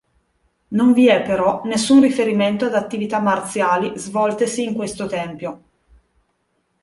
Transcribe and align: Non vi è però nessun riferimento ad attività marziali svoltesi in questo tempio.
Non 0.69 0.93
vi 0.93 1.07
è 1.09 1.21
però 1.21 1.61
nessun 1.65 2.01
riferimento 2.01 2.65
ad 2.65 2.73
attività 2.73 3.19
marziali 3.19 3.99
svoltesi 3.99 4.63
in 4.63 4.73
questo 4.73 5.05
tempio. 5.05 5.61